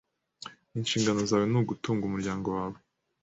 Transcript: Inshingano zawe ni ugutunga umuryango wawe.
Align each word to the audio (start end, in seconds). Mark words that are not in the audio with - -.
Inshingano 0.79 1.19
zawe 1.29 1.45
ni 1.47 1.57
ugutunga 1.61 2.03
umuryango 2.05 2.47
wawe. 2.57 2.77